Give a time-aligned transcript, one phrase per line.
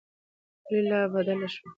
[0.65, 1.67] ولې لار بدله شوه؟